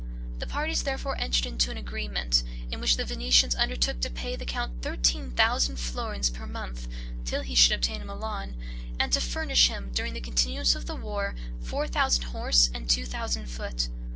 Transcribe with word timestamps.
The 0.39 0.47
parties 0.47 0.81
therefore 0.81 1.15
entered 1.19 1.45
into 1.45 1.69
an 1.69 1.77
agreement, 1.77 2.41
in 2.71 2.81
which 2.81 2.97
the 2.97 3.05
Venetians 3.05 3.53
undertook 3.53 3.99
to 4.01 4.09
pay 4.09 4.35
the 4.35 4.47
count 4.47 4.81
thirteen 4.81 5.29
thousand 5.29 5.75
florins 5.77 6.31
per 6.31 6.47
month, 6.47 6.87
till 7.23 7.43
he 7.43 7.53
should 7.53 7.73
obtain 7.73 8.07
Milan, 8.07 8.55
and 8.99 9.11
to 9.13 9.21
furnish 9.21 9.67
him, 9.67 9.91
during 9.93 10.13
the 10.13 10.19
continuance 10.19 10.73
of 10.73 10.87
the 10.87 10.95
war, 10.95 11.35
four 11.61 11.87
thousand 11.87 12.23
horse 12.23 12.71
and 12.73 12.89
two 12.89 13.05
thousand 13.05 13.45
foot. 13.47 13.89